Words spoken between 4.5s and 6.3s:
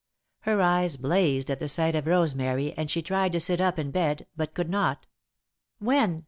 could not. "When?"